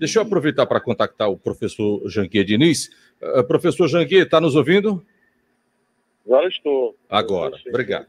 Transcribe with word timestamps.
Deixa 0.00 0.18
eu 0.18 0.22
aproveitar 0.22 0.64
para 0.64 0.80
contactar 0.80 1.28
o 1.28 1.36
professor 1.36 2.08
Janguier 2.08 2.42
Diniz. 2.42 2.88
Uh, 3.20 3.44
professor 3.44 3.86
Janguier, 3.86 4.24
está 4.24 4.40
nos 4.40 4.56
ouvindo? 4.56 5.04
Agora 6.24 6.48
estou. 6.48 6.96
Agora, 7.06 7.54
obrigado. 7.68 8.06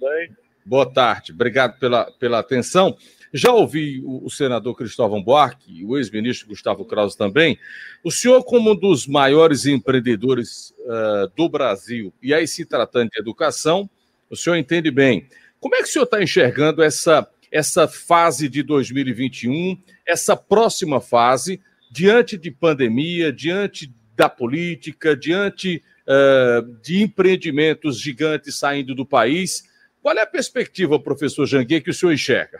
Boa 0.65 0.89
tarde, 0.89 1.33
obrigado 1.33 1.77
pela, 1.79 2.09
pela 2.13 2.39
atenção. 2.39 2.95
Já 3.33 3.51
ouvi 3.51 4.01
o, 4.05 4.25
o 4.25 4.29
senador 4.29 4.73
Cristóvão 4.73 5.21
Buarque, 5.21 5.83
o 5.83 5.97
ex-ministro 5.97 6.47
Gustavo 6.47 6.85
Krause 6.85 7.17
também. 7.17 7.59
O 8.01 8.09
senhor, 8.09 8.41
como 8.45 8.71
um 8.71 8.75
dos 8.75 9.05
maiores 9.05 9.65
empreendedores 9.65 10.73
uh, 10.85 11.29
do 11.35 11.49
Brasil, 11.49 12.13
e 12.23 12.33
aí 12.33 12.47
se 12.47 12.63
tratando 12.63 13.09
de 13.09 13.19
educação, 13.19 13.89
o 14.29 14.37
senhor 14.37 14.55
entende 14.55 14.89
bem. 14.89 15.27
Como 15.59 15.75
é 15.75 15.79
que 15.79 15.89
o 15.89 15.91
senhor 15.91 16.05
está 16.05 16.23
enxergando 16.23 16.81
essa, 16.81 17.29
essa 17.51 17.85
fase 17.85 18.47
de 18.47 18.63
2021, 18.63 19.77
essa 20.07 20.37
próxima 20.37 21.01
fase, 21.01 21.59
diante 21.91 22.37
de 22.37 22.49
pandemia, 22.49 23.33
diante 23.33 23.93
da 24.15 24.29
política, 24.29 25.15
diante 25.15 25.83
uh, 26.07 26.63
de 26.81 27.03
empreendimentos 27.03 27.99
gigantes 27.99 28.57
saindo 28.57 28.95
do 28.95 29.05
país? 29.05 29.69
Qual 30.01 30.15
é 30.15 30.21
a 30.21 30.27
perspectiva, 30.27 30.97
professor 30.97 31.45
Janguier, 31.45 31.83
que 31.83 31.89
o 31.89 31.93
senhor 31.93 32.13
enxerga? 32.13 32.59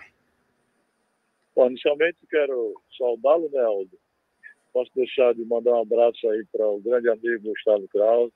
Bom, 1.55 1.67
inicialmente 1.67 2.17
quero 2.29 2.73
saudá-lo, 2.97 3.49
né, 3.51 3.61
Aldo? 3.61 3.97
Posso 4.73 4.91
deixar 4.95 5.33
de 5.33 5.43
mandar 5.45 5.71
um 5.71 5.81
abraço 5.81 6.29
aí 6.29 6.45
para 6.51 6.67
o 6.67 6.79
grande 6.79 7.09
amigo 7.09 7.49
Gustavo 7.49 7.87
Krause. 7.87 8.33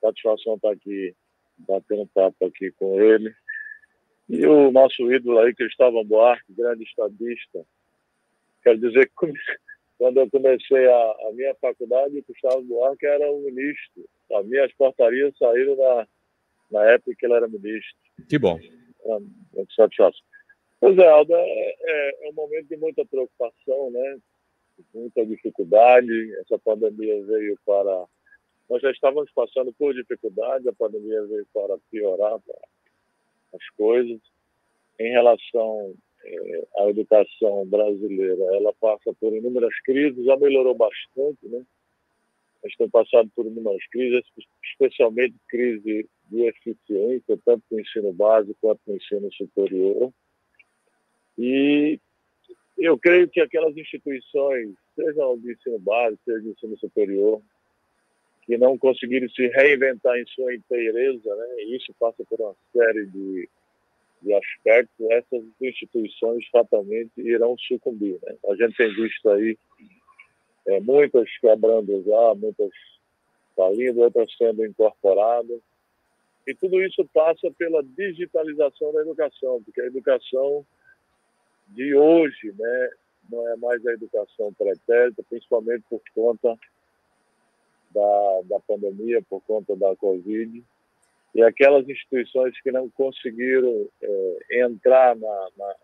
Satisfação 0.00 0.54
estar 0.54 0.70
aqui, 0.70 1.14
batendo 1.58 2.06
papo 2.14 2.46
aqui 2.46 2.70
com 2.72 3.00
ele. 3.00 3.34
E 4.28 4.44
o 4.46 4.70
nosso 4.72 5.10
ídolo 5.12 5.38
aí, 5.38 5.54
Cristóvão 5.54 6.04
Buarque, 6.04 6.52
grande 6.52 6.82
estadista. 6.84 7.64
Quero 8.62 8.78
dizer 8.78 9.06
que 9.18 9.32
quando 9.98 10.18
eu 10.18 10.30
comecei 10.30 10.86
a, 10.86 11.16
a 11.28 11.32
minha 11.32 11.54
faculdade, 11.56 12.18
o 12.18 12.24
Gustavo 12.28 12.62
Buarque 12.62 13.06
era 13.06 13.30
o 13.30 13.40
ministro. 13.40 14.04
As 14.34 14.46
minhas 14.46 14.72
portarias 14.74 15.36
saíram 15.38 15.76
na, 15.76 16.06
na 16.70 16.84
época 16.92 17.14
que 17.18 17.26
ele 17.26 17.34
era 17.34 17.48
ministro. 17.48 17.96
Que 18.28 18.38
bom. 18.38 18.58
Muito 19.54 19.74
satisfação. 19.74 20.20
Pois 20.80 20.98
é, 20.98 21.08
Alda, 21.08 21.34
é, 21.34 21.76
é, 21.80 22.26
é 22.26 22.30
um 22.30 22.34
momento 22.34 22.68
de 22.68 22.76
muita 22.76 23.04
preocupação, 23.06 23.90
né? 23.90 24.18
muita 24.94 25.24
dificuldade. 25.24 26.34
Essa 26.40 26.58
pandemia 26.58 27.24
veio 27.24 27.58
para. 27.64 28.04
Nós 28.68 28.82
já 28.82 28.90
estávamos 28.90 29.30
passando 29.32 29.72
por 29.72 29.94
dificuldade, 29.94 30.68
a 30.68 30.72
pandemia 30.72 31.24
veio 31.24 31.46
para 31.54 31.78
piorar 31.90 32.38
as 33.54 33.68
coisas. 33.76 34.20
Em 34.98 35.10
relação 35.10 35.94
à 36.78 36.88
educação 36.88 37.66
brasileira, 37.66 38.44
ela 38.56 38.72
passa 38.74 39.12
por 39.20 39.32
inúmeras 39.34 39.74
crises, 39.84 40.24
já 40.24 40.36
melhorou 40.36 40.74
bastante, 40.74 41.46
né? 41.48 41.64
Nós 42.62 42.74
temos 42.76 42.90
passado 42.90 43.30
por 43.34 43.46
inúmeras 43.46 43.86
crises, 43.90 44.24
especialmente 44.64 45.34
crise 45.48 46.08
de 46.30 46.42
eficiência, 46.42 47.38
tanto 47.44 47.62
no 47.70 47.80
ensino 47.80 48.12
básico 48.12 48.56
quanto 48.60 48.80
no 48.86 48.96
ensino 48.96 49.32
superior. 49.32 50.12
E 51.38 52.00
eu 52.78 52.98
creio 52.98 53.28
que 53.28 53.40
aquelas 53.40 53.76
instituições, 53.76 54.74
seja 54.94 55.36
de 55.36 55.52
ensino 55.52 55.78
básico, 55.78 56.22
seja 56.24 56.40
de 56.40 56.48
ensino 56.50 56.76
superior, 56.78 57.40
que 58.46 58.56
não 58.56 58.78
conseguirem 58.78 59.28
se 59.28 59.48
reinventar 59.48 60.16
em 60.16 60.26
sua 60.26 60.54
inteireza, 60.54 61.34
né? 61.34 61.62
Isso 61.64 61.92
passa 61.98 62.24
por 62.24 62.40
uma 62.40 62.56
série 62.72 63.06
de, 63.06 63.48
de 64.22 64.34
aspectos, 64.34 65.10
essas 65.10 65.44
instituições 65.60 66.46
fatalmente 66.48 67.12
irão 67.16 67.56
sucumbir. 67.58 68.18
Né? 68.22 68.36
A 68.48 68.54
gente 68.56 68.76
tem 68.76 68.92
visto 68.94 69.28
aí 69.30 69.58
é, 70.66 70.80
muitas 70.80 71.28
quebrando 71.38 72.02
já, 72.02 72.34
muitas 72.34 72.70
saindo, 73.54 74.00
outras 74.00 74.30
sendo 74.36 74.64
incorporadas. 74.64 75.60
E 76.46 76.54
tudo 76.54 76.80
isso 76.82 77.08
passa 77.12 77.50
pela 77.58 77.82
digitalização 77.82 78.92
da 78.92 79.00
educação, 79.00 79.62
porque 79.64 79.80
a 79.80 79.86
educação 79.86 80.64
de 81.68 81.94
hoje, 81.94 82.54
né, 82.56 82.90
não 83.30 83.48
é 83.48 83.56
mais 83.56 83.84
a 83.86 83.92
educação 83.92 84.52
pretérita, 84.52 85.24
principalmente 85.28 85.84
por 85.90 86.00
conta 86.14 86.56
da, 87.90 88.40
da 88.44 88.60
pandemia, 88.60 89.22
por 89.28 89.40
conta 89.42 89.74
da 89.74 89.96
Covid. 89.96 90.62
E 91.36 91.42
aquelas 91.42 91.86
instituições 91.86 92.58
que 92.62 92.72
não 92.72 92.88
conseguiram 92.88 93.86
é, 94.00 94.62
entrar 94.64 95.14
na, 95.14 95.48
na, 95.58 95.74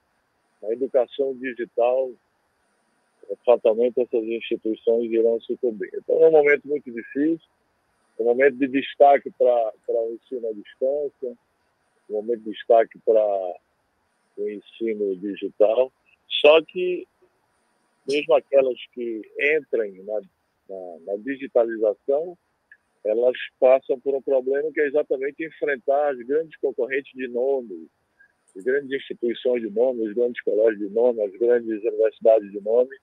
na, 0.62 0.72
educação 0.72 1.36
digital, 1.36 2.10
é, 3.28 3.36
fatalmente 3.44 4.00
essas 4.00 4.24
instituições 4.24 5.12
irão 5.12 5.38
se 5.42 5.54
cobrir. 5.58 5.90
Então 5.94 6.24
é 6.24 6.28
um 6.28 6.30
momento 6.30 6.66
muito 6.66 6.90
difícil, 6.90 7.46
é 8.18 8.22
um 8.22 8.24
momento 8.24 8.56
de 8.56 8.66
destaque 8.66 9.30
para 9.32 9.72
o 9.88 10.14
ensino 10.14 10.48
à 10.48 10.52
distância, 10.54 11.36
um 12.08 12.14
momento 12.14 12.44
de 12.44 12.50
destaque 12.52 12.98
para 13.00 13.22
o 14.38 14.48
ensino 14.48 15.16
digital, 15.16 15.92
só 16.40 16.62
que 16.62 17.06
mesmo 18.08 18.34
aquelas 18.34 18.78
que 18.94 19.20
entrem 19.38 20.02
na, 20.02 20.20
na, 20.70 20.98
na, 21.08 21.16
digitalização, 21.18 22.38
elas 23.04 23.36
passam 23.58 23.98
por 24.00 24.14
um 24.14 24.22
problema 24.22 24.70
que 24.72 24.80
é 24.80 24.86
exatamente 24.86 25.44
enfrentar 25.44 26.10
as 26.10 26.18
grandes 26.18 26.56
concorrentes 26.58 27.12
de 27.14 27.28
nome, 27.28 27.88
as 28.56 28.62
grandes 28.62 28.90
instituições 28.92 29.62
de 29.62 29.70
nome, 29.70 30.06
os 30.06 30.14
grandes 30.14 30.40
colégios 30.42 30.78
de 30.78 30.94
nome, 30.94 31.22
as 31.22 31.32
grandes 31.32 31.82
universidades 31.82 32.50
de 32.50 32.60
nome, 32.60 32.96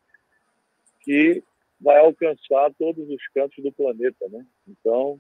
que 1.01 1.43
vai 1.81 1.97
alcançar 1.97 2.73
todos 2.77 3.09
os 3.09 3.27
cantos 3.33 3.63
do 3.63 3.71
planeta, 3.71 4.27
né? 4.29 4.45
Então, 4.67 5.19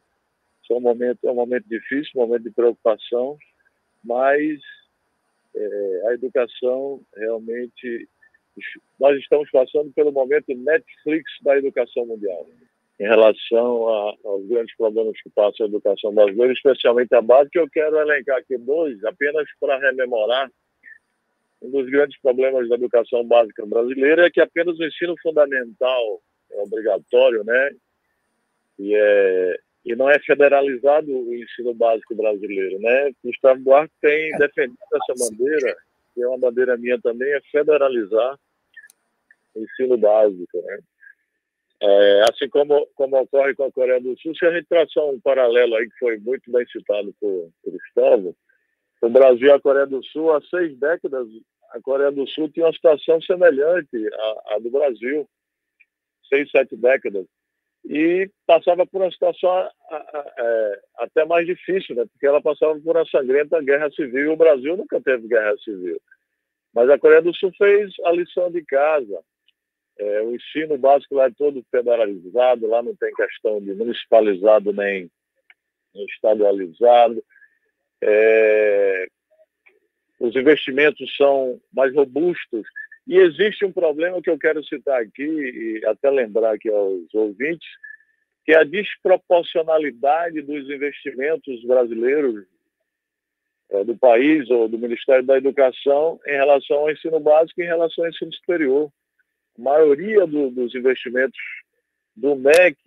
é 0.69 0.73
um 0.75 0.79
momento, 0.79 1.19
é 1.23 1.31
um 1.31 1.35
momento 1.35 1.67
difícil, 1.67 2.11
um 2.15 2.27
momento 2.27 2.43
de 2.43 2.51
preocupação, 2.51 3.37
mas 4.03 4.59
é, 5.55 6.01
a 6.07 6.13
educação 6.13 7.01
realmente. 7.15 8.07
Nós 8.99 9.17
estamos 9.19 9.49
passando 9.51 9.91
pelo 9.93 10.11
momento 10.11 10.53
Netflix 10.53 11.31
da 11.41 11.57
educação 11.57 12.05
mundial, 12.05 12.45
em 12.99 13.03
relação 13.03 13.87
a, 13.87 14.13
aos 14.25 14.45
grandes 14.47 14.75
problemas 14.75 15.19
que 15.21 15.29
passa 15.29 15.63
a 15.63 15.67
educação 15.67 16.13
brasileira, 16.13 16.51
especialmente 16.51 17.15
a 17.15 17.21
base, 17.21 17.49
que 17.49 17.59
eu 17.59 17.69
quero 17.69 17.97
elencar 17.97 18.37
aqui 18.37 18.57
dois, 18.57 19.01
apenas 19.05 19.47
para 19.59 19.79
rememorar. 19.79 20.51
Um 21.61 21.71
dos 21.71 21.89
grandes 21.89 22.19
problemas 22.21 22.67
da 22.67 22.75
educação 22.75 23.23
básica 23.25 23.65
brasileira 23.65 24.27
é 24.27 24.29
que 24.29 24.41
apenas 24.41 24.77
o 24.77 24.83
ensino 24.83 25.15
fundamental 25.21 26.21
é 26.51 26.61
obrigatório, 26.61 27.43
né? 27.43 27.71
E 28.77 28.95
é, 28.95 29.59
e 29.85 29.95
não 29.95 30.09
é 30.09 30.19
federalizado 30.19 31.11
o 31.11 31.33
ensino 31.33 31.73
básico 31.73 32.15
brasileiro, 32.15 32.79
né? 32.79 33.11
Gustavo 33.23 33.59
Buarque 33.61 33.93
tem 34.01 34.37
defendido 34.37 34.77
essa 34.93 35.13
bandeira, 35.17 35.75
que 36.13 36.21
é 36.21 36.27
uma 36.27 36.37
bandeira 36.37 36.77
minha 36.77 36.99
também, 36.99 37.31
é 37.31 37.41
federalizar 37.51 38.37
o 39.55 39.61
ensino 39.61 39.97
básico, 39.97 40.61
né? 40.61 40.79
É, 41.81 42.21
assim 42.29 42.49
como, 42.49 42.85
como 42.95 43.17
ocorre 43.21 43.55
com 43.55 43.63
a 43.63 43.71
Coreia 43.71 44.01
do 44.01 44.17
Sul, 44.19 44.35
se 44.35 44.45
a 44.45 44.51
gente 44.51 44.67
traçar 44.67 45.05
um 45.05 45.19
paralelo 45.19 45.75
aí 45.75 45.89
que 45.89 45.97
foi 45.97 46.17
muito 46.17 46.51
bem 46.51 46.65
citado 46.67 47.13
por, 47.21 47.49
Gustavo, 47.65 48.35
o 49.01 49.09
Brasil 49.09 49.47
e 49.47 49.51
a 49.51 49.61
Coreia 49.61 49.87
do 49.87 50.03
Sul, 50.03 50.33
há 50.33 50.41
seis 50.41 50.77
décadas, 50.77 51.27
a 51.71 51.79
Coreia 51.79 52.11
do 52.11 52.27
Sul 52.27 52.49
tinha 52.49 52.65
uma 52.65 52.73
situação 52.73 53.21
semelhante 53.21 53.95
à, 54.13 54.55
à 54.55 54.59
do 54.59 54.69
Brasil, 54.69 55.25
seis, 56.27 56.51
sete 56.51 56.75
décadas 56.75 57.25
e 57.85 58.29
passava 58.45 58.85
por 58.85 59.01
uma 59.01 59.11
situação 59.11 59.69
é, 59.91 60.81
até 60.97 61.25
mais 61.25 61.45
difícil, 61.45 61.95
né? 61.95 62.05
porque 62.11 62.27
ela 62.27 62.41
passava 62.41 62.79
por 62.79 62.95
uma 62.95 63.05
sangrenta 63.05 63.61
guerra 63.61 63.89
civil 63.91 64.25
e 64.25 64.27
o 64.27 64.37
Brasil 64.37 64.75
nunca 64.75 65.01
teve 65.01 65.27
guerra 65.27 65.55
civil. 65.63 65.99
Mas 66.73 66.89
a 66.89 66.99
Coreia 66.99 67.21
do 67.21 67.35
Sul 67.35 67.51
fez 67.57 67.91
a 68.05 68.11
lição 68.11 68.51
de 68.51 68.63
casa. 68.63 69.19
É, 69.99 70.21
o 70.21 70.33
ensino 70.33 70.77
básico 70.77 71.15
lá 71.15 71.25
é 71.25 71.31
todo 71.31 71.61
federalizado, 71.69 72.67
lá 72.67 72.81
não 72.81 72.95
tem 72.95 73.13
questão 73.13 73.59
de 73.59 73.73
municipalizado 73.73 74.71
nem 74.71 75.11
estadualizado. 75.93 77.21
É, 78.01 79.07
os 80.17 80.33
investimentos 80.35 81.13
são 81.17 81.59
mais 81.73 81.93
robustos 81.93 82.65
e 83.05 83.17
existe 83.17 83.65
um 83.65 83.73
problema 83.73 84.21
que 84.21 84.29
eu 84.29 84.39
quero 84.39 84.63
citar 84.63 85.01
aqui, 85.01 85.23
e 85.23 85.85
até 85.85 86.09
lembrar 86.09 86.53
aqui 86.53 86.69
aos 86.69 87.13
ouvintes, 87.13 87.67
que 88.45 88.53
é 88.53 88.57
a 88.57 88.63
desproporcionalidade 88.63 90.41
dos 90.41 90.69
investimentos 90.69 91.61
brasileiros 91.65 92.45
é, 93.71 93.83
do 93.83 93.97
país 93.97 94.49
ou 94.49 94.69
do 94.69 94.77
Ministério 94.77 95.25
da 95.25 95.37
Educação 95.37 96.19
em 96.25 96.37
relação 96.37 96.77
ao 96.77 96.91
ensino 96.91 97.19
básico 97.19 97.59
e 97.59 97.65
em 97.65 97.67
relação 97.67 98.05
ao 98.05 98.09
ensino 98.09 98.33
superior. 98.33 98.89
Maioria 99.59 100.25
do, 100.25 100.49
dos 100.49 100.73
investimentos 100.73 101.39
do 102.15 102.35
MEC 102.35 102.77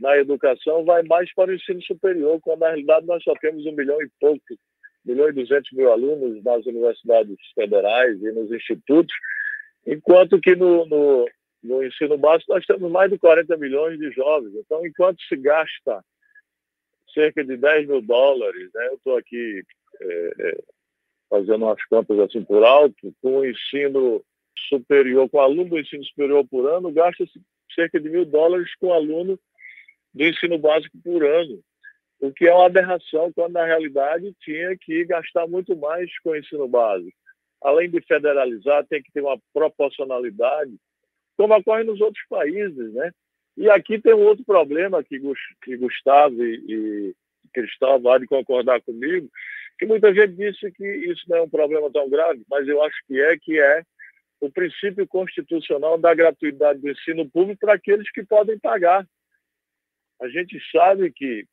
na 0.00 0.16
educação 0.16 0.84
vai 0.84 1.02
mais 1.02 1.32
para 1.34 1.50
o 1.50 1.54
ensino 1.54 1.82
superior, 1.82 2.40
quando 2.40 2.60
na 2.60 2.68
realidade 2.68 3.06
nós 3.06 3.22
só 3.22 3.34
temos 3.40 3.66
um 3.66 3.72
milhão 3.72 4.00
e 4.02 4.08
pouco, 4.18 4.42
um 4.50 4.56
milhão 5.04 5.28
e 5.28 5.32
duzentos 5.32 5.70
mil 5.72 5.92
alunos 5.92 6.42
nas 6.42 6.64
universidades 6.64 7.36
federais 7.54 8.20
e 8.22 8.32
nos 8.32 8.50
institutos, 8.50 9.14
Enquanto 9.86 10.40
que 10.40 10.54
no, 10.54 10.86
no, 10.86 11.28
no 11.62 11.84
ensino 11.84 12.16
básico, 12.18 12.52
nós 12.52 12.64
temos 12.66 12.90
mais 12.90 13.10
de 13.10 13.18
40 13.18 13.56
milhões 13.56 13.98
de 13.98 14.10
jovens. 14.12 14.54
Então, 14.54 14.84
enquanto 14.86 15.20
se 15.22 15.36
gasta 15.36 16.04
cerca 17.14 17.44
de 17.44 17.56
10 17.56 17.88
mil 17.88 18.02
dólares, 18.02 18.70
né, 18.74 18.86
eu 18.88 18.94
estou 18.94 19.16
aqui 19.16 19.62
é, 20.00 20.30
é, 20.38 20.62
fazendo 21.28 21.64
umas 21.64 21.84
contas 21.86 22.18
assim 22.20 22.44
por 22.44 22.62
alto, 22.62 23.12
com 23.20 23.38
o 23.38 23.46
ensino 23.46 24.22
superior, 24.68 25.28
com 25.28 25.40
aluno 25.40 25.70
do 25.70 25.78
ensino 25.78 26.04
superior 26.04 26.46
por 26.46 26.68
ano, 26.68 26.92
gasta-se 26.92 27.40
cerca 27.74 28.00
de 28.00 28.08
mil 28.08 28.24
dólares 28.24 28.74
com 28.76 28.92
aluno 28.92 29.38
do 30.12 30.24
ensino 30.24 30.58
básico 30.58 30.96
por 31.02 31.24
ano, 31.24 31.60
o 32.20 32.32
que 32.32 32.46
é 32.46 32.54
uma 32.54 32.66
aberração, 32.66 33.32
quando 33.32 33.52
na 33.52 33.64
realidade 33.64 34.34
tinha 34.40 34.76
que 34.76 35.04
gastar 35.04 35.46
muito 35.46 35.76
mais 35.76 36.10
com 36.20 36.30
o 36.30 36.36
ensino 36.36 36.68
básico. 36.68 37.16
Além 37.62 37.90
de 37.90 38.00
federalizar, 38.02 38.86
tem 38.86 39.02
que 39.02 39.12
ter 39.12 39.22
uma 39.22 39.38
proporcionalidade 39.52 40.72
como 41.36 41.56
ocorre 41.56 41.84
nos 41.84 42.00
outros 42.00 42.22
países, 42.28 42.92
né? 42.92 43.10
E 43.56 43.68
aqui 43.70 43.98
tem 43.98 44.14
um 44.14 44.24
outro 44.24 44.44
problema 44.44 45.02
que, 45.02 45.18
Gustavo 45.76 46.44
e, 46.44 46.64
e 46.68 47.14
Cristóvão 47.52 48.24
concordar 48.26 48.80
comigo, 48.82 49.28
que 49.78 49.86
muita 49.86 50.12
gente 50.14 50.34
disse 50.34 50.70
que 50.72 50.86
isso 50.86 51.24
não 51.28 51.38
é 51.38 51.42
um 51.42 51.48
problema 51.48 51.90
tão 51.90 52.08
grave, 52.08 52.42
mas 52.48 52.68
eu 52.68 52.82
acho 52.82 52.96
que 53.06 53.18
é, 53.20 53.36
que 53.38 53.58
é 53.58 53.82
o 54.40 54.50
princípio 54.50 55.06
constitucional 55.06 55.98
da 55.98 56.14
gratuidade 56.14 56.80
do 56.80 56.90
ensino 56.90 57.28
público 57.28 57.60
para 57.60 57.74
aqueles 57.74 58.10
que 58.10 58.24
podem 58.24 58.58
pagar. 58.58 59.06
A 60.20 60.28
gente 60.28 60.58
sabe 60.72 61.12
que 61.12 61.46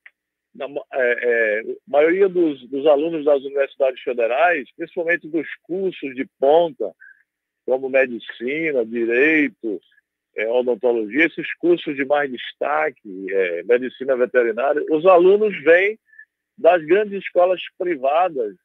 na 0.56 0.66
é, 0.66 0.80
é, 0.94 1.76
maioria 1.88 2.28
dos, 2.28 2.68
dos 2.70 2.86
alunos 2.88 3.26
das 3.26 3.44
universidades 3.44 4.02
federais, 4.02 4.68
principalmente 4.76 5.28
dos 5.28 5.48
cursos 5.64 6.16
de 6.16 6.28
ponta, 6.40 6.92
como 7.66 7.90
medicina, 7.90 8.86
direito, 8.86 9.80
é, 10.36 10.48
odontologia, 10.48 11.26
esses 11.26 11.54
cursos 11.56 11.96
de 11.96 12.06
mais 12.06 12.32
destaque, 12.32 13.28
é, 13.30 13.64
medicina 13.64 14.16
veterinária, 14.16 14.84
os 14.90 15.06
alunos 15.06 15.56
vêm 15.64 16.00
das 16.58 16.84
grandes 16.86 17.24
escolas 17.24 17.62
privadas 17.78 18.56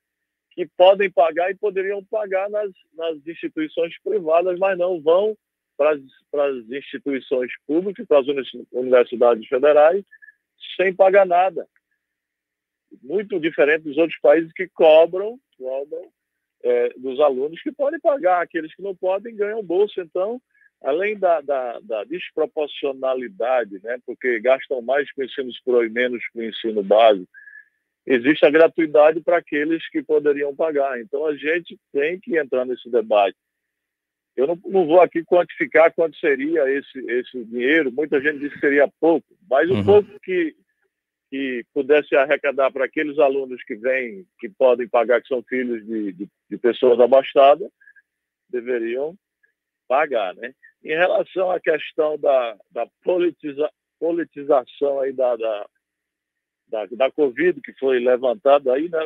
que 0.55 0.67
podem 0.77 1.11
pagar 1.11 1.51
e 1.51 1.57
poderiam 1.57 2.05
pagar 2.05 2.49
nas, 2.51 2.71
nas 2.95 3.27
instituições 3.27 3.95
privadas, 4.03 4.59
mas 4.59 4.79
não 4.79 5.01
vão 5.01 5.37
para 5.77 5.93
as 5.93 6.71
instituições 6.71 7.51
públicas, 7.67 8.07
para 8.07 8.21
as 8.21 8.27
universidades 8.73 9.49
federais, 9.49 10.05
sem 10.77 10.95
pagar 10.95 11.27
nada. 11.27 11.67
Muito 13.03 13.41
diferente 13.41 13.85
dos 13.85 13.97
outros 13.97 14.19
países 14.21 14.53
que 14.53 14.69
cobram, 14.69 15.39
cobram 15.59 16.11
é, 16.63 16.91
dos 16.91 17.19
alunos 17.21 17.61
que 17.63 17.73
podem 17.73 17.99
pagar, 17.99 18.43
aqueles 18.43 18.75
que 18.75 18.83
não 18.83 18.95
podem 18.95 19.35
ganham 19.35 19.63
bolsa. 19.63 20.03
Então, 20.03 20.41
além 20.83 21.19
da, 21.19 21.41
da, 21.41 21.81
da, 21.81 22.05
desproporcionalidade, 22.05 23.81
né, 23.83 23.99
porque 24.07 24.39
gastam 24.41 24.83
mais 24.83 25.11
com 25.13 25.25
ensino 25.25 25.53
superior 25.53 25.87
e 25.87 25.91
menos 25.91 26.23
com 26.33 26.43
ensino 26.43 26.83
básico, 26.83 27.29
existe 28.07 28.45
a 28.45 28.51
gratuidade 28.51 29.21
para 29.21 29.39
aqueles 29.39 29.89
que 29.91 30.03
poderiam 30.03 30.55
pagar. 30.55 31.01
Então, 31.01 31.27
a 31.27 31.37
gente 31.37 31.79
tem 31.93 32.19
que 32.19 32.37
entrar 32.37 32.65
nesse 32.65 32.91
debate. 32.91 33.37
Eu 34.37 34.47
não, 34.47 34.59
não 34.65 34.87
vou 34.87 35.01
aqui 35.01 35.23
quantificar 35.25 35.93
quanto 35.93 36.17
seria 36.17 36.69
esse, 36.71 36.99
esse 37.11 37.45
dinheiro, 37.45 37.93
muita 37.93 38.21
gente 38.21 38.39
disse 38.39 38.55
que 38.55 38.61
seria 38.61 38.91
pouco, 38.99 39.27
mas 39.49 39.71
o 39.71 39.75
uhum. 39.75 39.85
pouco 39.85 40.21
que 40.21 40.57
que 41.33 41.65
pudesse 41.73 42.15
arrecadar 42.15 42.71
para 42.71 42.85
aqueles 42.85 43.19
alunos 43.19 43.65
que 43.65 43.75
vêm, 43.75 44.27
que 44.39 44.51
podem 44.51 44.87
pagar, 44.87 45.23
que 45.23 45.29
são 45.29 45.43
filhos 45.43 45.83
de, 45.87 46.13
de, 46.13 46.29
de 46.51 46.59
pessoas 46.59 47.01
abastadas, 47.01 47.71
deveriam 48.51 49.17
pagar, 49.89 50.35
né? 50.35 50.55
Em 50.85 50.95
relação 50.95 51.51
à 51.51 51.59
questão 51.59 52.19
da, 52.19 52.55
da 52.71 52.87
politiza, 53.03 53.71
politização 53.99 55.01
aí 55.01 55.15
da, 55.15 55.35
da, 55.37 55.67
da, 56.73 56.87
da 56.87 57.11
Covid, 57.13 57.61
que 57.61 57.73
foi 57.75 58.01
levantada 58.01 58.73
aí, 58.73 58.89
né? 58.89 58.99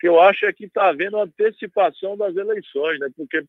que 0.00 0.08
eu 0.08 0.20
acho 0.20 0.46
é 0.46 0.52
que 0.52 0.64
está 0.64 0.88
havendo 0.88 1.18
antecipação 1.18 2.16
das 2.16 2.34
eleições, 2.36 3.00
né? 3.00 3.08
Porque 3.16 3.44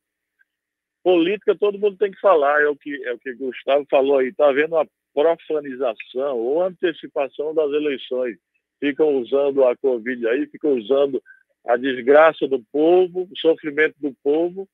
política 1.04 1.56
todo 1.56 1.78
mundo 1.78 1.96
tem 1.98 2.12
que 2.12 2.20
falar, 2.20 2.62
é 2.62 2.68
o 2.68 2.76
que, 2.76 3.02
é 3.06 3.14
o 3.14 3.20
que 3.20 3.34
Gustavo 3.34 3.86
falou 3.90 4.18
aí, 4.18 4.30
está 4.30 4.50
havendo 4.50 4.76
uma 4.76 4.88
profanização 5.14 6.38
ou 6.38 6.64
antecipação 6.64 7.54
das 7.54 7.72
eleições. 7.72 8.38
Ficam 8.80 9.18
usando 9.18 9.64
a 9.64 9.76
Covid 9.78 10.28
aí, 10.28 10.48
ficam 10.48 10.74
usando 10.74 11.22
a 11.68 11.78
desgraça 11.78 12.48
do 12.48 12.64
povo, 12.72 13.28
o 13.32 13.38
sofrimento 13.38 13.96
do 14.00 14.14
povo, 14.24 14.68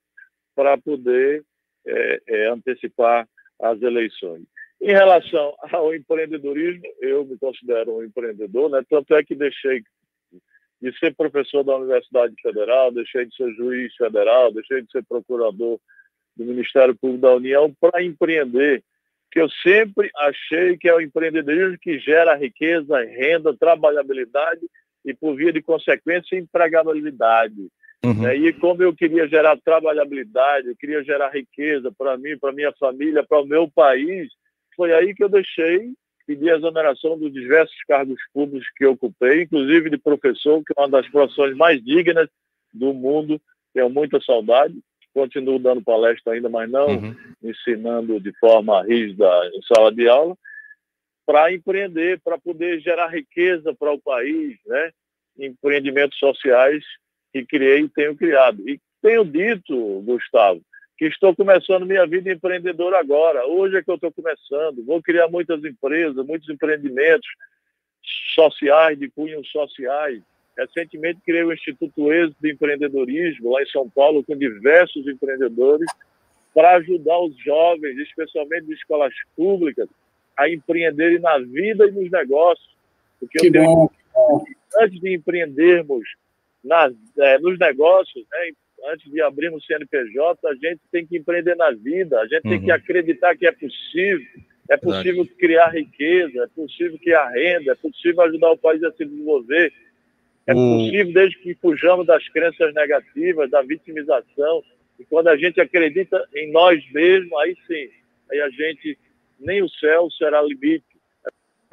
para 0.55 0.77
poder 0.77 1.43
é, 1.85 2.21
é, 2.27 2.47
antecipar 2.47 3.27
as 3.61 3.81
eleições. 3.81 4.43
Em 4.81 4.91
relação 4.91 5.55
ao 5.71 5.95
empreendedorismo, 5.95 6.83
eu 7.01 7.25
me 7.25 7.37
considero 7.37 7.97
um 7.97 8.03
empreendedor, 8.03 8.69
né? 8.69 8.83
tanto 8.89 9.15
é 9.15 9.23
que 9.23 9.33
deixei 9.33 9.81
de 10.81 10.97
ser 10.99 11.15
professor 11.15 11.63
da 11.63 11.77
Universidade 11.77 12.35
Federal, 12.41 12.91
deixei 12.91 13.25
de 13.25 13.35
ser 13.35 13.51
juiz 13.53 13.95
federal, 13.95 14.51
deixei 14.51 14.81
de 14.81 14.91
ser 14.91 15.03
procurador 15.03 15.79
do 16.35 16.45
Ministério 16.45 16.95
Público 16.95 17.21
da 17.21 17.33
União 17.33 17.73
para 17.79 18.03
empreender 18.03 18.83
que 19.31 19.41
eu 19.41 19.49
sempre 19.63 20.09
achei 20.15 20.77
que 20.77 20.87
é 20.87 20.95
o 20.95 21.01
empreendedorismo 21.01 21.77
que 21.79 21.99
gera 21.99 22.35
riqueza, 22.35 22.97
renda, 23.03 23.55
trabalhabilidade 23.55 24.61
e, 25.03 25.13
por 25.13 25.35
via 25.35 25.51
de 25.51 25.61
consequência, 25.61 26.37
empregabilidade. 26.37 27.67
Uhum. 28.05 28.31
E 28.31 28.53
como 28.53 28.83
eu 28.83 28.95
queria 28.95 29.27
gerar 29.27 29.57
trabalhabilidade, 29.57 30.67
eu 30.67 30.75
queria 30.75 31.03
gerar 31.03 31.29
riqueza 31.29 31.91
para 31.97 32.17
mim, 32.17 32.37
para 32.37 32.53
minha 32.53 32.71
família, 32.73 33.25
para 33.27 33.41
o 33.41 33.45
meu 33.45 33.69
país, 33.69 34.31
foi 34.75 34.93
aí 34.93 35.13
que 35.13 35.23
eu 35.23 35.29
deixei 35.29 35.93
pedir 36.27 36.51
a 36.51 36.57
exoneração 36.57 37.17
dos 37.17 37.31
diversos 37.31 37.77
cargos 37.87 38.19
públicos 38.33 38.67
que 38.75 38.85
ocupei, 38.85 39.43
inclusive 39.43 39.89
de 39.89 39.97
professor, 39.97 40.63
que 40.63 40.73
é 40.75 40.81
uma 40.81 40.89
das 40.89 41.07
profissões 41.09 41.55
mais 41.55 41.83
dignas 41.83 42.27
do 42.73 42.93
mundo. 42.93 43.39
Tenho 43.73 43.89
muita 43.89 44.19
saudade 44.21 44.75
continuo 45.15 45.57
dando 45.57 45.81
palestra 45.81 46.33
ainda, 46.33 46.49
mas 46.49 46.69
não 46.69 46.87
uhum. 46.87 47.15
ensinando 47.41 48.19
de 48.19 48.33
forma 48.37 48.83
rígida 48.83 49.25
em 49.53 49.61
sala 49.61 49.89
de 49.89 50.09
aula, 50.09 50.37
para 51.25 51.53
empreender, 51.53 52.19
para 52.19 52.37
poder 52.37 52.81
gerar 52.81 53.07
riqueza 53.07 53.73
para 53.73 53.93
o 53.93 54.01
país, 54.01 54.57
né? 54.65 54.91
empreendimentos 55.39 56.19
sociais 56.19 56.83
que 57.33 57.45
criei 57.45 57.79
e 57.79 57.89
tenho 57.89 58.15
criado. 58.15 58.69
E 58.69 58.79
tenho 59.01 59.23
dito, 59.23 60.01
Gustavo, 60.01 60.61
que 60.97 61.05
estou 61.05 61.35
começando 61.35 61.85
minha 61.85 62.05
vida 62.05 62.31
empreendedora 62.31 62.99
agora. 62.99 63.45
Hoje 63.45 63.77
é 63.77 63.83
que 63.83 63.91
eu 63.91 63.95
estou 63.95 64.11
começando. 64.11 64.83
Vou 64.85 65.01
criar 65.01 65.27
muitas 65.27 65.63
empresas, 65.63 66.25
muitos 66.25 66.49
empreendimentos 66.49 67.27
sociais, 68.33 68.97
de 68.97 69.09
cunho 69.09 69.43
sociais, 69.45 70.21
Recentemente 70.57 71.19
criei 71.25 71.43
o 71.43 71.53
Instituto 71.53 72.11
Êxito 72.13 72.37
de 72.41 72.53
Empreendedorismo, 72.53 73.51
lá 73.51 73.61
em 73.61 73.67
São 73.67 73.89
Paulo, 73.89 74.23
com 74.23 74.37
diversos 74.37 75.05
empreendedores, 75.05 75.85
para 76.53 76.77
ajudar 76.77 77.19
os 77.19 77.37
jovens, 77.43 77.97
especialmente 77.97 78.67
de 78.67 78.73
escolas 78.73 79.13
públicas, 79.35 79.89
a 80.37 80.49
empreenderem 80.49 81.19
na 81.19 81.39
vida 81.39 81.85
e 81.85 81.91
nos 81.91 82.09
negócios. 82.09 82.73
Porque 83.19 83.37
que 83.39 83.47
eu 83.47 83.51
tenho, 83.51 83.91
antes 84.81 84.99
de 85.01 85.13
empreendermos 85.13 86.07
nas, 86.63 86.93
é, 87.19 87.37
nos 87.39 87.59
negócios, 87.59 88.25
né, 88.31 88.51
antes 88.83 89.11
de 89.11 89.21
abrirmos 89.21 89.63
o 89.63 89.65
CNPJ, 89.65 90.47
a 90.47 90.53
gente 90.53 90.81
tem 90.91 91.05
que 91.05 91.17
empreender 91.17 91.55
na 91.55 91.71
vida, 91.71 92.19
a 92.19 92.27
gente 92.27 92.45
uhum. 92.45 92.51
tem 92.51 92.59
que 92.61 92.69
uhum. 92.69 92.75
acreditar 92.75 93.35
que 93.35 93.47
é 93.47 93.51
possível, 93.51 94.25
é 94.69 94.77
possível 94.77 95.23
Verdade. 95.23 95.39
criar 95.39 95.69
riqueza, 95.69 96.43
é 96.43 96.47
possível 96.47 96.97
criar 96.99 97.29
renda, 97.29 97.71
é 97.71 97.75
possível 97.75 98.21
ajudar 98.23 98.51
o 98.51 98.57
país 98.57 98.83
a 98.83 98.91
se 98.91 99.05
desenvolver. 99.05 99.71
É 100.47 100.53
possível 100.53 101.13
desde 101.13 101.39
que 101.39 101.55
fujamos 101.55 102.05
das 102.05 102.27
crenças 102.29 102.73
negativas, 102.73 103.49
da 103.49 103.61
vitimização. 103.63 104.63
E 104.99 105.05
quando 105.05 105.27
a 105.27 105.35
gente 105.35 105.59
acredita 105.59 106.23
em 106.35 106.51
nós 106.51 106.79
mesmos, 106.91 107.33
aí 107.39 107.55
sim, 107.67 107.89
aí 108.31 108.41
a 108.41 108.49
gente, 108.49 108.97
nem 109.39 109.63
o 109.63 109.69
céu 109.69 110.07
será 110.11 110.41
limite 110.43 110.85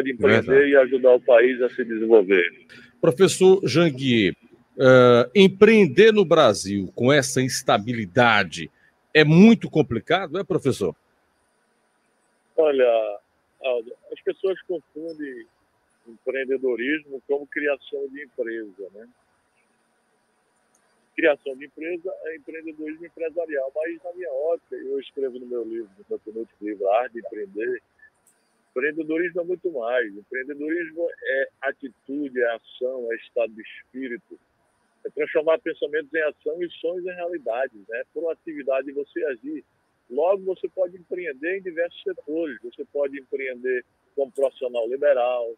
de 0.02 0.12
empreender 0.12 0.42
Verdade. 0.42 0.70
e 0.70 0.76
ajudar 0.76 1.14
o 1.14 1.20
país 1.20 1.60
a 1.62 1.68
se 1.68 1.84
desenvolver. 1.84 2.44
Professor 3.00 3.60
Janguier, 3.64 4.34
uh, 4.76 5.30
empreender 5.34 6.12
no 6.12 6.24
Brasil 6.24 6.90
com 6.94 7.12
essa 7.12 7.40
instabilidade 7.40 8.70
é 9.14 9.24
muito 9.24 9.70
complicado, 9.70 10.38
é, 10.38 10.44
professor? 10.44 10.94
Olha, 12.56 13.20
Aldo, 13.62 13.92
as 14.12 14.20
pessoas 14.20 14.60
confundem 14.62 15.46
empreendedorismo 16.06 17.22
como 17.28 17.46
criação 17.46 18.08
de 18.08 18.24
empresa, 18.24 18.90
né? 18.94 19.08
Criação 21.14 21.54
de 21.56 21.66
empresa 21.66 22.10
é 22.24 22.36
empreendedorismo 22.36 23.04
empresarial, 23.04 23.70
mas 23.74 24.02
na 24.02 24.12
minha 24.14 24.32
ótica, 24.32 24.76
eu 24.76 24.98
escrevo 24.98 25.38
no 25.38 25.46
meu 25.46 25.62
livro, 25.62 25.90
no 25.98 26.04
meu 26.08 26.18
penúltimo 26.18 26.56
livro, 26.62 26.88
Arte 26.90 27.12
de 27.12 27.20
Empreender, 27.20 27.82
empreendedorismo 28.70 29.40
é 29.42 29.44
muito 29.44 29.70
mais. 29.70 30.16
Empreendedorismo 30.16 31.08
é 31.22 31.48
atitude, 31.62 32.40
é 32.40 32.54
ação, 32.54 33.12
é 33.12 33.16
estado 33.16 33.52
de 33.52 33.62
espírito, 33.62 34.38
é 35.04 35.10
transformar 35.10 35.58
pensamentos 35.58 36.12
em 36.12 36.22
ação 36.22 36.62
e 36.62 36.70
sonhos 36.70 37.04
em 37.04 37.14
realidade, 37.14 37.72
né? 37.88 38.02
Proatividade 38.12 38.86
de 38.86 38.92
você 38.92 39.24
agir. 39.26 39.64
Logo, 40.10 40.44
você 40.44 40.68
pode 40.68 40.96
empreender 40.96 41.58
em 41.58 41.62
diversos 41.62 42.02
setores. 42.02 42.58
Você 42.62 42.84
pode 42.92 43.18
empreender 43.18 43.84
como 44.14 44.30
profissional 44.32 44.86
liberal, 44.88 45.54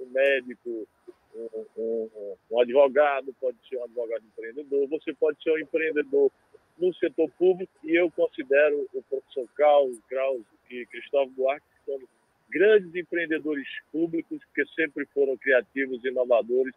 um 0.00 0.06
médico, 0.06 0.88
um, 1.34 1.66
um, 1.76 2.36
um, 2.50 2.60
advogado, 2.60 3.34
pode 3.40 3.56
ser 3.68 3.76
um 3.76 3.84
advogado 3.84 4.24
empreendedor, 4.24 4.88
você 4.88 5.12
pode 5.14 5.42
ser 5.42 5.52
um 5.52 5.58
empreendedor 5.58 6.30
no 6.78 6.94
setor 6.94 7.28
público, 7.32 7.72
e 7.84 7.94
eu 7.96 8.10
considero 8.12 8.88
o 8.94 9.02
professor 9.02 9.48
Carlos, 9.56 9.98
Kraus 10.08 10.42
e 10.70 10.86
Cristóvão 10.86 11.34
Buarque 11.34 11.66
como 11.84 12.08
grandes 12.50 12.94
empreendedores 12.94 13.66
públicos, 13.92 14.40
que 14.54 14.64
sempre 14.74 15.04
foram 15.06 15.36
criativos, 15.36 16.04
inovadores, 16.04 16.74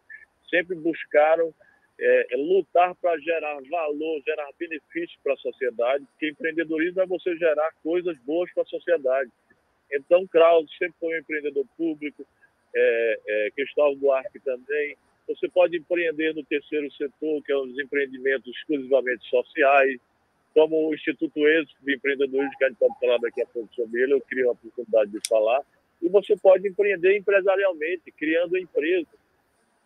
sempre 0.50 0.74
buscaram 0.76 1.54
é, 2.02 2.34
é 2.34 2.36
lutar 2.36 2.94
para 2.96 3.16
gerar 3.20 3.60
valor, 3.70 4.20
gerar 4.26 4.48
benefício 4.58 5.16
para 5.22 5.34
a 5.34 5.36
sociedade, 5.36 6.04
porque 6.06 6.30
empreendedorismo 6.30 7.00
é 7.00 7.06
você 7.06 7.36
gerar 7.36 7.70
coisas 7.82 8.18
boas 8.26 8.52
para 8.52 8.64
a 8.64 8.66
sociedade. 8.66 9.30
Então, 9.92 10.26
Krause 10.26 10.68
sempre 10.78 10.96
foi 10.98 11.14
um 11.14 11.18
empreendedor 11.18 11.64
público, 11.76 12.26
é, 12.74 13.20
é, 13.28 13.50
Cristóvão 13.54 13.96
Buarque 13.96 14.40
também. 14.40 14.96
Você 15.28 15.48
pode 15.48 15.76
empreender 15.76 16.34
no 16.34 16.44
terceiro 16.44 16.90
setor, 16.92 17.40
que 17.44 17.52
é 17.52 17.56
os 17.56 17.78
empreendimentos 17.78 18.52
exclusivamente 18.56 19.24
sociais, 19.28 20.00
como 20.52 20.88
o 20.88 20.94
Instituto 20.94 21.46
Êxito 21.46 21.84
de 21.84 21.94
Empreendedorismo, 21.94 22.58
que 22.58 22.64
a 22.64 22.68
gente 22.68 22.78
pode 22.78 22.98
falar 22.98 23.18
daqui 23.18 23.42
a 23.42 23.46
pouco 23.46 23.72
sobre 23.74 24.02
ele, 24.02 24.14
eu 24.14 24.20
queria 24.20 24.46
a 24.46 24.52
oportunidade 24.52 25.10
de 25.12 25.20
falar. 25.28 25.62
E 26.02 26.08
você 26.08 26.36
pode 26.36 26.66
empreender 26.66 27.16
empresarialmente, 27.16 28.10
criando 28.10 28.58
empresas 28.58 29.21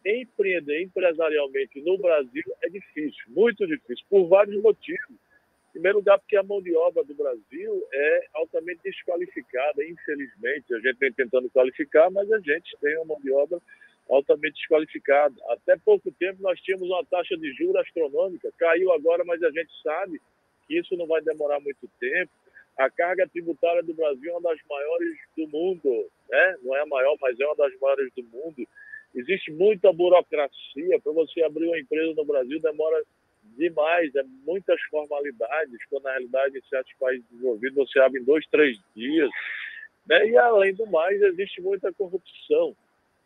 empreender 0.07 0.83
empresarialmente 0.83 1.81
no 1.81 1.99
Brasil 1.99 2.45
é 2.63 2.69
difícil, 2.69 3.25
muito 3.29 3.67
difícil, 3.67 4.05
por 4.09 4.29
vários 4.29 4.61
motivos. 4.63 5.17
Em 5.71 5.73
primeiro 5.73 5.99
lugar, 5.99 6.19
porque 6.19 6.37
a 6.37 6.43
mão 6.43 6.63
de 6.63 6.75
obra 6.75 7.05
do 7.05 7.15
Brasil 7.15 7.87
é 7.93 8.27
altamente 8.35 8.81
desqualificada, 8.83 9.85
infelizmente. 9.85 10.73
A 10.75 10.79
gente 10.79 10.99
vem 10.99 11.13
tentando 11.13 11.51
qualificar, 11.51 12.11
mas 12.11 12.31
a 12.33 12.39
gente 12.39 12.77
tem 12.81 12.97
uma 12.97 13.05
mão 13.07 13.21
de 13.21 13.31
obra 13.31 13.61
altamente 14.09 14.55
desqualificada. 14.55 15.35
Até 15.51 15.77
pouco 15.77 16.11
tempo 16.13 16.43
nós 16.43 16.59
tínhamos 16.61 16.89
uma 16.89 17.05
taxa 17.05 17.37
de 17.37 17.53
juros 17.55 17.77
astronômica, 17.77 18.51
caiu 18.59 18.93
agora, 18.93 19.25
mas 19.25 19.43
a 19.43 19.51
gente 19.51 19.71
sabe 19.83 20.21
que 20.67 20.79
isso 20.79 20.97
não 20.97 21.07
vai 21.07 21.21
demorar 21.21 21.61
muito 21.61 21.89
tempo. 22.01 22.31
A 22.79 22.91
carga 22.91 23.29
tributária 23.29 23.83
do 23.83 23.95
Brasil 23.95 24.31
é 24.31 24.33
uma 24.33 24.51
das 24.51 24.59
maiores 24.69 25.19
do 25.37 25.49
mundo, 25.49 26.11
né? 26.31 26.57
não 26.63 26.77
é 26.77 26.83
a 26.83 26.87
maior, 26.87 27.17
mas 27.21 27.39
é 27.41 27.47
uma 27.47 27.57
das 27.57 27.73
maiores 27.81 28.13
do 28.15 28.23
mundo. 28.25 28.67
Existe 29.17 29.51
muita 29.51 29.93
burocracia. 29.93 31.01
Para 31.03 31.13
você 31.13 31.43
abrir 31.43 31.67
uma 31.67 31.79
empresa 31.79 32.15
no 32.15 32.25
Brasil 32.25 32.61
demora 32.61 33.03
demais, 33.57 34.15
é 34.15 34.23
muitas 34.45 34.81
formalidades, 34.91 35.85
quando 35.89 36.05
na 36.05 36.11
realidade 36.11 36.59
em 36.59 36.69
certos 36.69 36.93
países 37.01 37.25
desenvolvidos 37.31 37.91
você 37.91 37.99
abre 37.99 38.21
em 38.21 38.25
dois, 38.25 38.47
três 38.49 38.79
dias. 38.95 39.31
Né? 40.07 40.29
E 40.29 40.37
além 40.37 40.75
do 40.75 40.87
mais, 40.87 41.21
existe 41.23 41.63
muita 41.63 41.93
corrupção. 41.95 42.77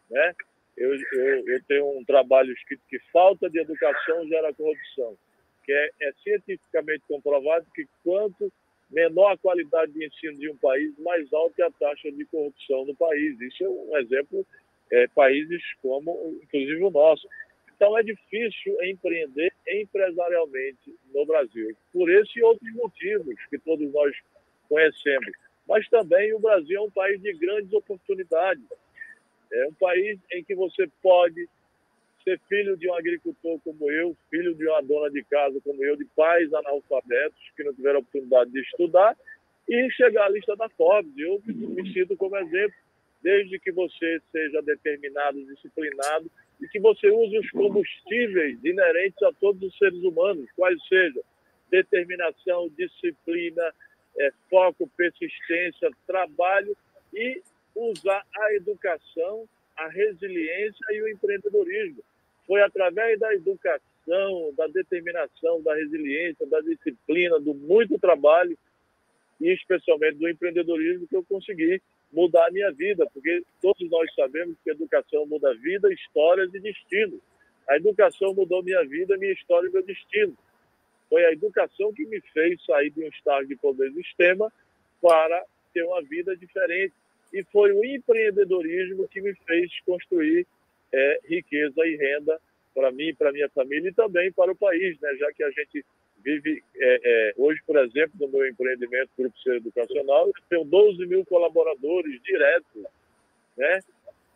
Né? 0.09 0.35
Eu, 0.77 0.95
eu, 0.95 1.49
eu 1.49 1.65
tenho 1.65 1.99
um 1.99 2.05
trabalho 2.05 2.53
escrito 2.53 2.83
que 2.89 2.99
falta 3.13 3.51
de 3.51 3.59
educação 3.59 4.27
gera 4.29 4.55
corrupção, 4.55 5.17
que 5.65 5.73
é, 5.73 5.91
é 6.03 6.13
cientificamente 6.23 7.03
comprovado 7.09 7.67
que 7.75 7.87
quanto 8.05 8.53
menor 8.91 9.33
a 9.33 9.39
qualidade 9.39 9.93
de 9.93 10.07
ensino 10.07 10.39
de 10.39 10.51
um 10.51 10.57
país, 10.57 10.97
mais 10.99 11.33
alta 11.33 11.63
é 11.63 11.67
a 11.67 11.71
taxa 11.71 12.11
de 12.11 12.25
corrupção 12.27 12.85
no 12.85 12.95
país. 12.95 13.41
Isso 13.41 13.65
é 13.65 13.69
um 13.69 13.97
exemplo 13.99 14.47
é, 14.91 15.07
países 15.09 15.63
como, 15.83 16.39
inclusive, 16.43 16.83
o 16.83 16.91
nosso. 16.91 17.27
Então, 17.75 17.97
é 17.97 18.03
difícil 18.03 18.77
empreender 18.85 19.53
empresarialmente 19.67 20.95
no 21.15 21.25
Brasil, 21.25 21.75
por 21.93 22.11
esse 22.11 22.39
e 22.39 22.43
outros 22.43 22.71
motivos 22.75 23.35
que 23.49 23.59
todos 23.59 23.91
nós 23.93 24.15
conhecemos. 24.69 25.33
Mas 25.69 25.89
também 25.89 26.35
o 26.35 26.39
Brasil 26.39 26.79
é 26.79 26.83
um 26.83 26.91
país 26.91 27.21
de 27.23 27.33
grandes 27.33 27.73
oportunidades. 27.73 28.65
É 29.53 29.67
um 29.67 29.75
país 29.75 30.19
em 30.33 30.45
que 30.45 30.55
você 30.55 30.89
pode 31.03 31.49
ser 32.23 32.39
filho 32.49 32.77
de 32.77 32.89
um 32.89 32.95
agricultor 32.95 33.59
como 33.61 33.91
eu, 33.91 34.17
filho 34.29 34.55
de 34.55 34.67
uma 34.69 34.83
dona 34.83 35.11
de 35.11 35.23
casa 35.25 35.59
como 35.65 35.83
eu, 35.85 35.97
de 35.97 36.05
pais 36.17 36.53
analfabetos 36.53 37.41
que 37.57 37.65
não 37.65 37.73
tiveram 37.73 38.01
oportunidade 38.01 38.51
de 38.51 38.61
estudar 38.61 39.17
e 39.69 39.91
chegar 39.93 40.27
à 40.27 40.29
lista 40.29 40.55
da 40.57 40.69
Forbes. 40.71 41.17
Eu 41.17 41.41
me 41.47 41.93
sinto 41.93 42.17
como 42.17 42.37
exemplo 42.37 42.75
desde 43.23 43.59
que 43.59 43.71
você 43.73 44.21
seja 44.33 44.63
determinado, 44.63 45.45
disciplinado 45.45 46.31
e 46.61 46.69
que 46.69 46.81
você 46.81 47.09
use 47.11 47.39
os 47.39 47.51
combustíveis 47.51 48.59
inerentes 48.65 49.23
a 49.23 49.33
todos 49.33 49.63
os 49.63 49.77
seres 49.79 50.03
humanos, 50.03 50.49
quais 50.57 50.79
sejam 50.89 51.23
determinação, 51.71 52.69
disciplina, 52.77 53.73
é, 54.19 54.33
foco, 54.49 54.91
persistência, 54.97 55.91
trabalho 56.07 56.77
e 57.15 57.41
usar 57.75 58.25
a 58.37 58.55
educação, 58.55 59.49
a 59.77 59.89
resiliência 59.89 60.85
e 60.91 61.03
o 61.03 61.09
empreendedorismo. 61.09 62.03
Foi 62.47 62.61
através 62.63 63.19
da 63.19 63.33
educação, 63.35 64.53
da 64.57 64.67
determinação, 64.67 65.63
da 65.63 65.75
resiliência, 65.75 66.47
da 66.47 66.61
disciplina, 66.61 67.39
do 67.39 67.55
muito 67.55 67.99
trabalho 67.99 68.59
e 69.41 69.53
especialmente 69.53 70.17
do 70.17 70.29
empreendedorismo 70.29 71.07
que 71.07 71.17
eu 71.17 71.25
consegui 71.25 71.81
mudar 72.13 72.47
a 72.49 72.51
minha 72.51 72.71
vida, 72.73 73.07
porque 73.13 73.43
todos 73.61 73.89
nós 73.91 74.13
sabemos 74.15 74.57
que 74.63 74.71
educação 74.71 75.27
muda 75.27 75.55
vida, 75.55 75.93
histórias 75.93 76.53
e 76.55 76.61
destino. 76.61 77.21
A 77.69 77.77
educação 77.77 78.35
mudou 78.35 78.63
minha 78.63 78.85
vida, 78.85 79.17
minha 79.17 79.33
história 79.33 79.69
e 79.69 79.73
meu 79.73 79.83
destino. 79.83 80.37
Foi 81.09 81.25
a 81.25 81.33
educação 81.33 81.93
que 81.93 82.05
me 82.07 82.21
fez 82.33 82.65
sair 82.65 82.91
de 82.91 83.03
um 83.03 83.09
estágio 83.09 83.49
de 83.49 83.57
do 83.57 84.05
sistema 84.05 84.53
para 85.01 85.45
ter 85.73 85.85
uma 85.85 86.03
vida 86.03 86.37
diferente. 86.37 86.95
E 87.33 87.45
foi 87.45 87.73
o 87.73 87.85
empreendedorismo 87.85 89.07
que 89.09 89.21
me 89.21 89.35
fez 89.47 89.71
construir 89.87 90.47
é, 90.93 91.21
riqueza 91.25 91.87
e 91.87 91.97
renda 91.97 92.41
para 92.75 92.91
mim, 92.91 93.15
para 93.15 93.33
minha 93.33 93.49
família 93.51 93.89
e 93.89 93.95
também 93.95 94.33
para 94.33 94.51
o 94.51 94.57
país, 94.57 94.99
né? 95.01 95.15
já 95.17 95.33
que 95.33 95.43
a 95.43 95.51
gente 95.51 95.85
vive 96.25 96.63
é, 96.77 97.01
é, 97.03 97.35
hoje, 97.37 97.61
por 97.67 97.77
exemplo, 97.79 98.13
no 98.19 98.29
meu 98.29 98.47
empreendimento 98.47 99.11
Grupo 99.19 99.39
Ser 99.41 99.57
Educacional, 99.57 100.27
eu 100.27 100.33
tenho 100.49 100.65
12 100.65 101.07
mil 101.07 101.25
colaboradores 101.25 102.21
diretos, 102.23 102.85
né? 103.57 103.81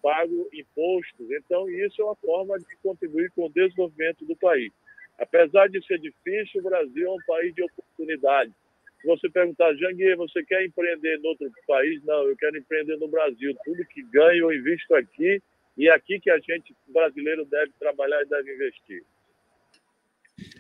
pago 0.03 0.49
impostos. 0.53 1.31
Então, 1.31 1.69
isso 1.71 2.03
é 2.03 2.05
uma 2.05 2.17
forma 2.17 2.59
de 2.59 2.77
contribuir 2.83 3.31
com 3.31 3.47
o 3.47 3.49
desenvolvimento 3.49 4.25
do 4.27 4.37
país. 4.37 4.71
Apesar 5.19 5.69
de 5.69 5.85
ser 5.87 5.99
difícil, 5.99 6.61
o 6.61 6.65
Brasil 6.65 7.07
é 7.07 7.11
um 7.11 7.25
país 7.27 7.55
de 7.55 7.63
oportunidade. 7.63 8.53
Se 9.01 9.07
você 9.07 9.31
perguntar, 9.31 9.75
Janguier, 9.75 10.17
você 10.17 10.43
quer 10.45 10.65
empreender 10.65 11.19
em 11.19 11.27
outro 11.27 11.51
país? 11.67 12.03
Não, 12.05 12.27
eu 12.29 12.37
quero 12.37 12.59
empreender 12.59 12.97
no 12.99 13.09
Brasil. 13.09 13.55
Tudo 13.65 13.85
que 13.87 14.03
ganho 14.03 14.51
eu 14.51 14.53
invisto 14.53 14.95
aqui 14.95 15.41
e 15.77 15.89
é 15.89 15.93
aqui 15.93 16.21
que 16.21 16.31
a 16.31 16.39
gente 16.39 16.75
brasileiro 16.89 17.45
deve 17.47 17.73
trabalhar 17.79 18.23
e 18.23 18.27
deve 18.27 18.55
investir. 18.55 19.03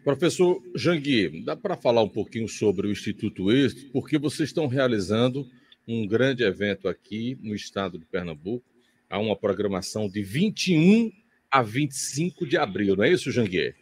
Professor 0.05 0.63
Jangui, 0.77 1.43
dá 1.43 1.57
para 1.57 1.79
falar 1.79 2.03
um 2.03 2.09
pouquinho 2.09 2.47
sobre 2.47 2.87
o 2.87 2.91
Instituto 2.91 3.51
Êxito, 3.51 3.91
porque 3.91 4.19
vocês 4.19 4.51
estão 4.51 4.67
realizando 4.67 5.47
um 5.89 6.07
grande 6.07 6.45
evento 6.45 6.89
aqui 6.89 7.39
no 7.43 7.55
estado 7.55 7.99
de 7.99 8.05
Pernambuco. 8.05 8.67
Há 9.09 9.19
uma 9.19 9.35
programação 9.35 10.07
de 10.07 10.23
21 10.23 11.11
a 11.51 11.63
25 11.63 12.47
de 12.47 12.59
abril, 12.59 12.95
não 12.97 13.05
é 13.05 13.13
isso, 13.13 13.31
Jangui? 13.31 13.75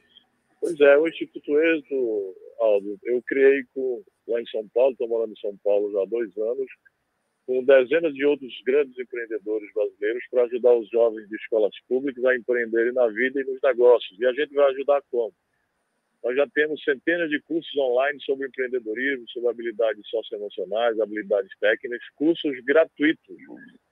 Pois 0.60 0.78
é, 0.80 0.96
o 0.96 1.08
Instituto 1.08 1.58
Êxito, 1.58 2.36
Aldo, 2.60 2.96
eu 3.02 3.20
criei 3.26 3.64
com, 3.74 4.04
lá 4.28 4.40
em 4.40 4.46
São 4.46 4.68
Paulo, 4.72 4.92
estou 4.92 5.08
morando 5.08 5.32
em 5.32 5.40
São 5.40 5.56
Paulo 5.64 5.90
já 5.90 6.02
há 6.02 6.06
dois 6.06 6.36
anos, 6.38 6.68
com 7.48 7.64
dezenas 7.64 8.14
de 8.14 8.24
outros 8.24 8.54
grandes 8.64 8.96
empreendedores 8.96 9.68
brasileiros 9.74 10.22
para 10.30 10.44
ajudar 10.44 10.72
os 10.76 10.88
jovens 10.88 11.28
de 11.28 11.34
escolas 11.34 11.74
públicas 11.88 12.24
a 12.24 12.36
empreenderem 12.36 12.92
na 12.92 13.08
vida 13.08 13.40
e 13.40 13.44
nos 13.44 13.60
negócios. 13.60 14.20
E 14.20 14.24
a 14.24 14.32
gente 14.32 14.54
vai 14.54 14.70
ajudar 14.70 15.02
como? 15.10 15.34
Nós 16.22 16.36
já 16.36 16.46
temos 16.54 16.82
centenas 16.84 17.28
de 17.28 17.40
cursos 17.42 17.76
online 17.76 18.20
sobre 18.22 18.46
empreendedorismo, 18.46 19.28
sobre 19.30 19.50
habilidades 19.50 20.08
socioemocionais, 20.08 21.00
habilidades 21.00 21.50
técnicas, 21.58 22.00
cursos 22.14 22.52
gratuitos. 22.64 23.36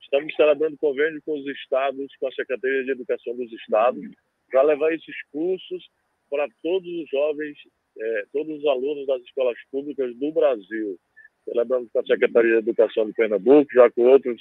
Estamos 0.01 0.35
celebrando 0.37 0.77
convênio 0.79 1.21
com 1.25 1.39
os 1.39 1.47
estados, 1.47 2.07
com 2.21 2.29
a 2.29 2.33
Secretaria 2.33 2.85
de 2.85 2.93
Educação 2.93 3.37
dos 3.37 3.53
Estados, 3.53 4.05
para 4.49 4.63
levar 4.63 4.93
esses 4.95 5.15
cursos 5.33 5.85
para 6.31 6.47
todos 6.63 6.89
os 6.89 7.09
jovens, 7.11 7.59
eh, 7.99 8.25
todos 8.33 8.59
os 8.59 8.67
alunos 8.67 9.07
das 9.07 9.23
escolas 9.23 9.59
públicas 9.71 10.17
do 10.17 10.31
Brasil. 10.31 10.97
Celebramos 11.45 11.91
com 11.93 11.99
a 11.99 12.05
Secretaria 12.05 12.53
de 12.53 12.59
Educação 12.59 13.07
de 13.07 13.13
Pernambuco, 13.13 13.73
já 13.73 13.91
com 13.91 14.03
outros, 14.03 14.41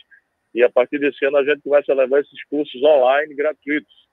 e 0.54 0.62
a 0.62 0.70
partir 0.70 1.00
desse 1.00 1.26
ano 1.26 1.38
a 1.38 1.44
gente 1.44 1.62
começa 1.64 1.92
a 1.92 1.96
levar 1.96 2.20
esses 2.20 2.44
cursos 2.46 2.84
online 2.84 3.34
gratuitos 3.34 4.09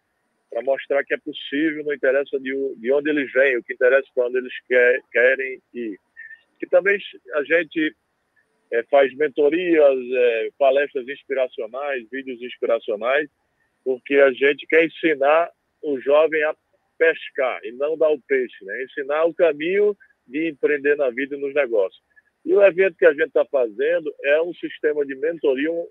para 0.57 0.65
mostrar 0.65 1.05
que 1.05 1.13
é 1.13 1.19
possível, 1.19 1.85
não 1.85 1.93
interessa 1.93 2.41
de, 2.41 2.51
de 2.77 2.91
onde 2.91 3.11
eles 3.11 3.31
vêm, 3.31 3.59
o 3.59 3.63
que 3.63 3.75
interessa 3.75 4.09
é 4.09 4.13
para 4.15 4.27
onde 4.27 4.39
eles 4.39 4.55
quer, 4.67 5.03
querem 5.13 5.61
ir. 5.75 5.99
Que 6.59 6.67
também 6.67 6.99
a 7.35 7.45
gente 7.45 7.95
é, 8.73 8.83
faz 8.85 9.15
mentorias, 9.17 9.99
é, 10.15 10.49
palestras 10.59 11.07
inspiracionais, 11.07 12.09
vídeos 12.11 12.41
inspiracionais, 12.41 13.29
porque 13.85 14.15
a 14.15 14.33
gente 14.33 14.67
quer 14.67 14.87
ensinar 14.87 15.51
o 15.83 16.01
jovem 16.01 16.43
a 16.45 16.57
pescar 16.97 17.61
e 17.63 17.73
não 17.73 17.99
dar 17.99 18.09
o 18.09 18.23
peixe, 18.23 18.65
né? 18.65 18.83
ensinar 18.85 19.27
o 19.27 19.35
caminho 19.35 19.95
de 20.27 20.49
empreender 20.49 20.97
na 20.97 21.11
vida 21.11 21.37
e 21.37 21.39
nos 21.39 21.53
negócios. 21.53 22.03
E 22.47 22.55
o 22.55 22.63
evento 22.63 22.97
que 22.97 23.05
a 23.05 23.13
gente 23.13 23.27
está 23.27 23.45
fazendo 23.45 24.11
é 24.25 24.41
um 24.41 24.55
sistema 24.55 25.05
de 25.05 25.17
mentoria, 25.17 25.71
um, 25.71 25.87